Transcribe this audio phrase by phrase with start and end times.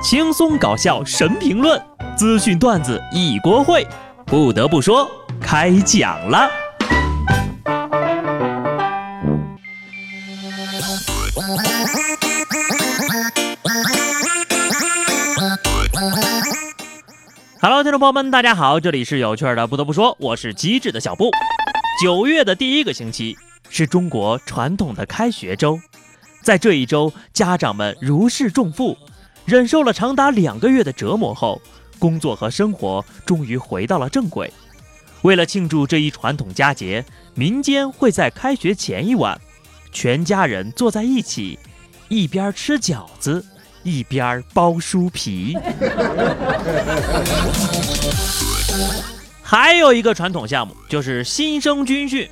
[0.00, 1.80] 轻松搞笑神评论，
[2.16, 3.84] 资讯段子一锅烩。
[4.24, 5.10] 不得不说，
[5.40, 6.48] 开讲了。
[17.60, 19.66] Hello，听众朋友们，大家好，这里是有趣的。
[19.66, 21.30] 不得不说，我是机智的小布。
[22.00, 23.36] 九月的第一个星期
[23.68, 25.76] 是中国传统的开学周，
[26.44, 28.96] 在这一周，家长们如释重负，
[29.48, 31.58] 忍受了长达两个月的折磨后，
[31.98, 34.52] 工作和生活终于回到了正轨。
[35.22, 37.02] 为了庆祝这一传统佳节，
[37.32, 39.40] 民间会在开学前一晚，
[39.90, 41.58] 全家人坐在一起，
[42.08, 43.42] 一边吃饺子。
[43.84, 45.56] 一边剥书皮，
[49.40, 52.28] 还有一个传统项目就是新生军训。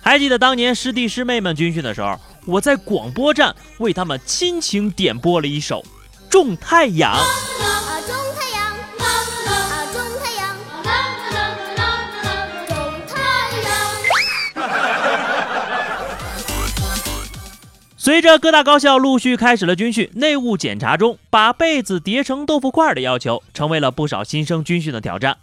[0.00, 5.82] 还记得当年师弟师妹们军训的时候，我在广播站为他们亲情点播了一首
[6.34, 7.14] 《种太阳》。
[17.96, 25.36] 随着各大高校陆续开始了军训，内务检查中把被子叠成豆腐块的要求，成为了不少新生军训的挑战。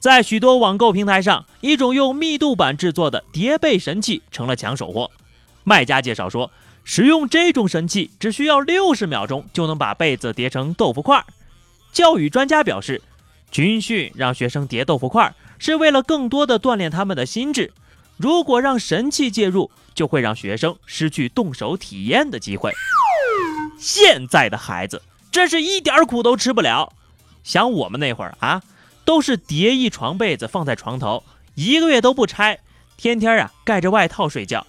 [0.00, 5.10] 在许多网购平台上，一种用密度板制作的叠被神器成了抢手货。
[5.64, 6.50] 卖家介绍说，
[6.90, 11.22] 使用这种神器只需要六十秒钟就能把被子叠成豆腐块。
[11.92, 13.02] 教育专家表示，
[13.50, 17.74] 军训让学生叠豆腐块是为了更多的锻炼他们的心智。
[18.16, 22.72] 如果让神器介入，就会让学生失去动手体验的机会。
[23.78, 26.94] 现在的孩子真是一点苦都吃不了。
[27.44, 28.62] 想我们那会儿啊，
[29.04, 31.22] 都是叠一床被子放在床头，
[31.54, 32.60] 一个月都不拆，
[32.96, 34.66] 天天啊盖着外套睡觉。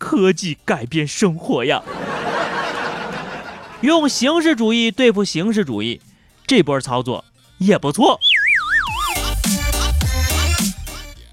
[0.00, 1.82] 科技改变生活呀！
[3.82, 6.00] 用形式主义对付形式主义，
[6.46, 7.22] 这波操作
[7.58, 8.18] 也不错。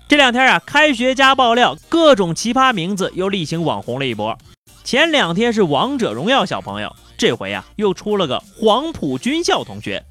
[0.10, 4.38] 这两天啊，开学家爆料，各种奇葩名字又例行网红了一波。
[4.84, 10.06] 前两天是王者荣耀小朋友，这回呀又出了个黄埔军校同学。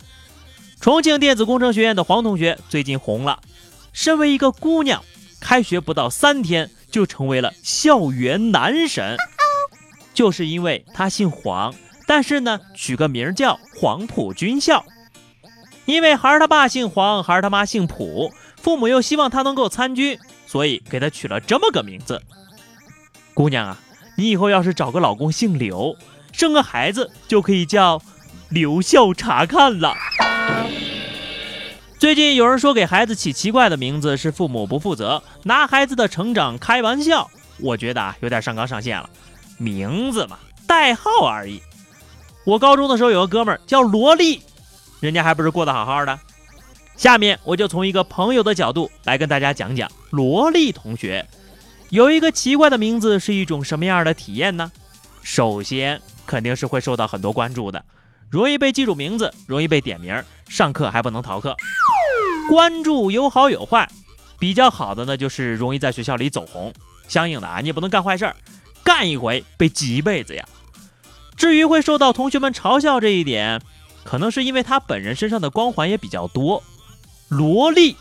[0.81, 3.41] 重庆电子工程学院的黄同学最近红了，
[3.93, 5.03] 身为一个姑娘，
[5.41, 9.19] 开学不到三天就成为了校园男神，
[10.15, 11.75] 就是因为他姓黄，
[12.07, 14.83] 但是呢取个名叫黄埔军校，
[15.85, 18.33] 因为孩儿他爸姓黄，孩儿他妈姓朴。
[18.57, 22.23] 父母又希望他能够参军，所以给他取了这么个名字。
[23.35, 23.79] 姑娘啊，
[24.17, 25.99] 你以后要是找个老公姓刘，
[26.33, 28.01] 生个孩子就可以叫
[28.49, 29.95] 留校察看了。
[31.99, 39.09] 最近有人说给孩子起奇怪的名字是父母不负责，拿孩子的成长开玩笑，我觉得啊有点上纲上线了。
[39.57, 41.63] 名字嘛，代号而已。
[42.45, 44.43] 我高中的时候有个哥们儿叫萝莉，
[45.01, 46.19] 人家还不是过得好好的。
[46.97, 51.27] 下面我就从一个朋友的角度来跟大家讲讲萝莉同学
[51.91, 54.71] 有一个奇怪的名字是一种什么样的体验呢？
[55.23, 57.83] 首先肯定是会受到很多关注的，
[58.37, 61.57] 容易被记住名字，容易被点名，上课还不能逃课。
[62.51, 63.89] 关注有好有坏，
[64.39, 66.71] 比较好的呢就是容易在学校里走红，
[67.09, 68.37] 相应的啊你也不能干坏事儿，
[68.85, 70.47] 干一回被记一辈子呀。
[71.35, 73.63] 至于会受到同学们嘲笑这一点，
[74.05, 76.63] 可能是因为他本人身上的光环也比较多。
[77.29, 77.97] 萝莉，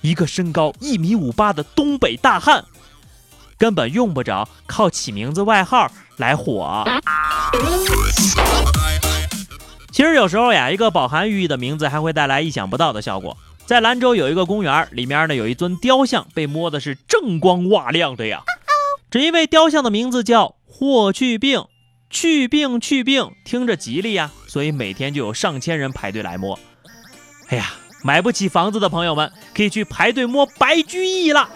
[0.00, 2.64] 一个身高一米五八的东北大汉，
[3.56, 6.84] 根本用不着靠起名字外号来火。
[9.98, 13.36] 其实有时候呀，一个饱含寓意的名字还会带来意想不到的效果。
[13.66, 18.44] 在兰州有一个公园，里面呢有一尊雕像，被摸的是锃光瓦亮的呀。
[19.10, 21.64] 只因为雕像的名字叫霍去病，
[22.08, 26.56] 去病去病，听着吉利呀，所以每天就有上千人排队来摸。
[27.48, 27.72] 哎呀！
[28.04, 31.48] 买不起房子的朋友们可以去排队摸白居易了。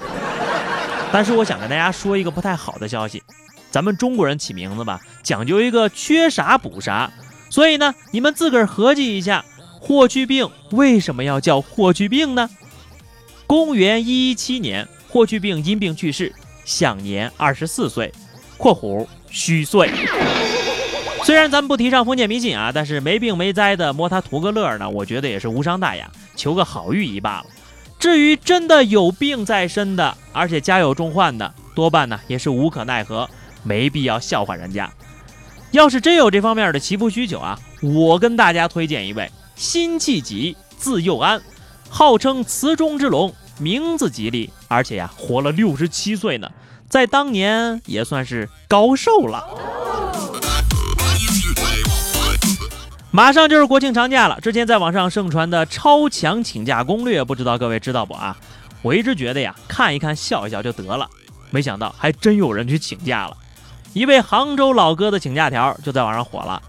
[1.13, 3.23] 但是我想跟大家说一个不太好的消息，
[3.71, 7.09] 咱们中国人起名字吧，讲究一个缺啥补啥。
[7.53, 9.45] 所以呢，你们自个儿合计一下，
[9.79, 12.49] 霍去病为什么要叫霍去病呢？
[13.47, 16.35] 公元一一七年，霍去病因病去世，
[16.65, 18.11] 享年二十四岁
[18.57, 19.91] （括弧虚岁）。
[21.25, 26.11] 虽然咱们不提倡封建迷信啊，但是没病没灾的摸他图个乐呢，我觉得也是无伤大雅。
[26.35, 27.45] 求个好寓意罢了。
[27.99, 33.29] 至于真的有病在身的，而且家有重患的，多半呢也是无可奈何，
[33.63, 34.91] 没必要笑话人家。
[35.73, 41.41] 要是真有这方面的祈福需求啊，我跟大家推荐一位辛弃疾，字幼安，
[41.89, 46.51] 号称词中之龙，名字吉利，而且呀活了六十七岁呢，
[46.91, 49.49] 在当年也算是高寿了。
[53.11, 58.37] 马上就是国庆长假了，之前在网上盛传的超强请假攻略，不知道各位知道不啊？
[58.83, 61.09] 我一直觉得呀，看一看笑一笑就得了，
[61.51, 63.37] 没想到还真有人去请假了。
[63.93, 66.63] 一位杭州老哥的请假条就在网上火了，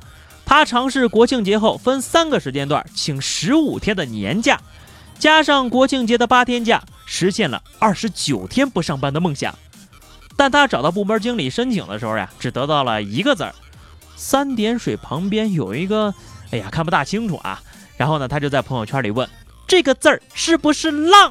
[0.45, 4.59] 他尝试国庆节后分三个时间段请十五天的年假，
[5.17, 9.53] 加上国庆节的八天假，实现了二十九天不上班的梦想。
[10.35, 13.53] 但他找到部门经理申请的时候呀，只得到了一个字儿，
[14.15, 16.13] 三点水旁边有一个。
[16.51, 17.61] 哎呀，看不大清楚啊。
[17.95, 19.27] 然后呢，他就在朋友圈里问
[19.65, 21.29] ：“这个字儿是不是浪？”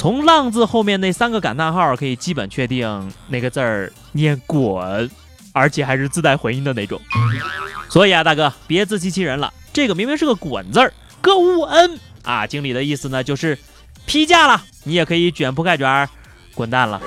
[0.00, 5.10] 从“浪”字后面那三个感叹号，可以基本确定那个字儿念“滚”，
[5.52, 6.98] 而且还是自带回音的那种。
[7.90, 12.46] 所以啊，大哥，别自欺欺人了，这个明明是个“滚”字儿，个乌恩啊。
[12.46, 13.58] 经理的意思呢，就是
[14.06, 16.08] 批假了，你也可以卷铺盖卷，
[16.54, 16.98] 滚蛋了。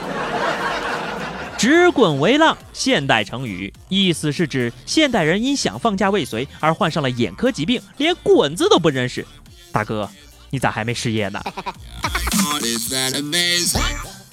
[1.57, 9.25] 直滚为浪，现代成语，意思是指现代人因想放假未遂而患上了眼科疾病，连“滚”字都不认识。
[9.71, 10.07] 大哥，
[10.51, 11.41] 你咋还没失业呢？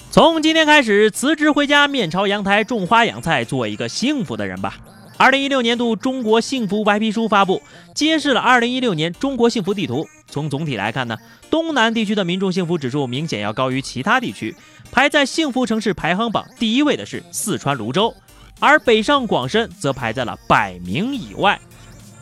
[0.09, 4.77] 从今天开始，辞职回家，面朝阳台种花养菜，做一个幸福的人吧。
[5.17, 7.61] 二零一六年度中国幸福白皮书发布，
[7.93, 10.07] 揭示了二零一六年中国幸福地图。
[10.27, 11.17] 从总体来看呢，
[11.49, 14.55] 东南地区的民众幸福指数明显要高于其他地区，
[14.91, 18.15] 排在幸福城市排行榜第一位的是四川泸州，
[18.59, 21.59] 而北上广深则排在了百名以外。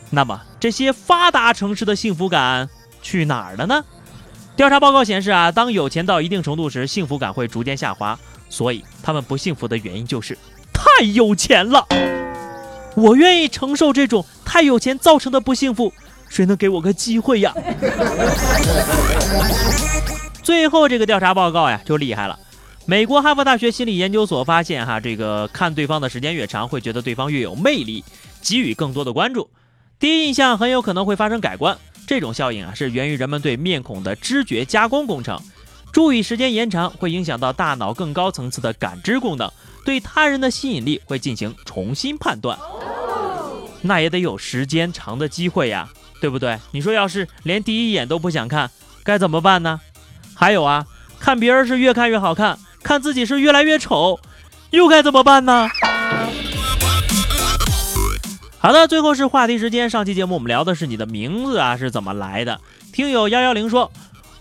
[0.10, 2.68] 那么这些发达城市的幸福感
[3.02, 3.86] 去哪儿了呢？
[4.60, 8.20] 调查报告显示啊，当有钱到一定程度时，幸福感会逐渐下滑，
[8.50, 10.38] 所以他们不幸福的原因就是
[10.74, 11.88] 太有钱了。
[12.94, 15.94] 我愿意承受这种太有钱造成的不幸福。
[16.28, 17.56] 谁能给我个机会呀？
[20.44, 22.38] 最后这个调查报告呀就厉害了。
[22.86, 28.04] 美国哈佛大学心理研究所发现，哈，这个看对方的时间越长，会觉得对方越有魅力，
[28.42, 29.50] 给予更多的关注。
[29.98, 31.78] 第一印象很有可能会发生改观。
[32.10, 35.40] 这种效应啊是源于人们对面孔的知觉加工工程。
[35.92, 39.48] 注意时间延长会影响到大脑更高层次的感知功能，
[39.86, 42.58] 对他人的吸引力会进行重新判断。
[43.84, 45.88] 那也得有时间长的机会呀。
[46.20, 46.60] 对不对？
[46.72, 48.70] 你说要是连第一眼都不想看，
[49.04, 49.80] 该怎么办呢？
[50.36, 50.86] 还有啊，
[51.18, 54.20] 看别人是越看越好看，看自己是越来越丑，
[54.72, 55.70] 又该怎么办呢？
[58.62, 59.90] 好的，最后是话题时间。
[59.90, 62.60] 上期节目我们聊的是你的名字啊是怎么来的。
[62.92, 63.90] 听友幺幺零说，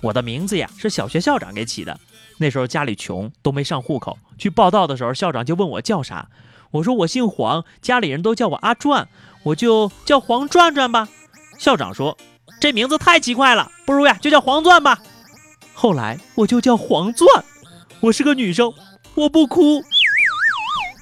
[0.01, 2.01] 我的名字呀是小学校长给起的。
[2.39, 6.29] 那时候家里穷，都没上户口，去报道的时候，校长就问我叫啥，
[6.73, 9.09] 我说我姓黄，家里人都叫我阿转，
[9.45, 11.09] 我就叫黄转转吧。
[11.57, 12.19] 校长说
[12.61, 14.99] ：“这名字太奇怪了，不如呀就叫黄钻吧。”
[15.75, 17.45] 后来我就叫黄钻。
[18.01, 18.73] 我是个女生，
[19.15, 19.81] 我不哭。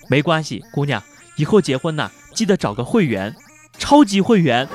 [0.06, 1.02] 没关系，姑娘，
[1.36, 3.34] 以后结婚呐，记得找个会员，
[3.78, 4.68] 超级会员。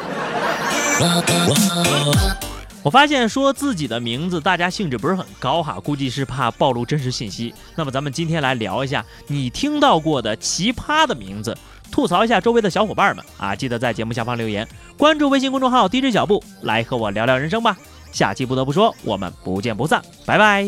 [2.83, 7.53] 我发现说自己的名字，大家兴致不是很高哈，估计是怕暴露真实信息。
[7.75, 11.55] 那么咱们今天来聊一下你听到过的奇葩的名字。
[11.91, 13.53] 吐槽一下周围的小伙伴们啊！
[13.53, 14.67] 记得在节目下方留言，
[14.97, 17.77] 关注微信公众号 DJ 小布，来和我聊聊人生吧。
[18.11, 20.65] 下期不得不说，我们不见不散，拜拜。